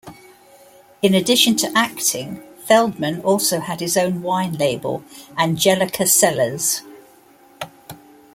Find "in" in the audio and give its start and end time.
1.03-1.13